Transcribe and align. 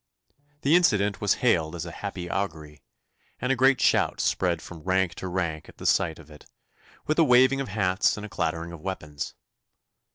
The 0.63 0.75
incident 0.75 1.21
was 1.21 1.35
hailed 1.45 1.75
as 1.75 1.85
a 1.85 1.91
happy 1.91 2.27
augury, 2.27 2.81
and 3.39 3.51
a 3.51 3.55
great 3.55 3.79
shout 3.79 4.19
spread 4.19 4.59
from 4.59 4.79
rank 4.81 5.13
to 5.21 5.27
rank 5.27 5.69
at 5.69 5.77
the 5.77 5.85
sight 5.85 6.17
of 6.17 6.31
it, 6.31 6.47
with 7.05 7.19
a 7.19 7.23
waving 7.23 7.61
of 7.61 7.67
hats 7.67 8.17
and 8.17 8.25
a 8.25 8.29
clattering 8.29 8.71
of 8.71 8.81
weapons. 8.81 9.35